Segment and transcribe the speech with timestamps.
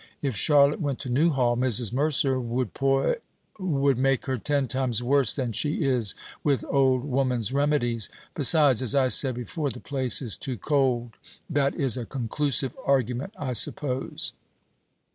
[0.23, 1.93] If Charlotte went to Newhall, Mrs.
[1.93, 3.17] Mercer would poi
[3.59, 8.09] would make her ten times worse than she is with old woman's remedies.
[8.33, 11.17] Besides, as I said before, the place is too cold.
[11.47, 14.33] That is a conclusive argument, I suppose?"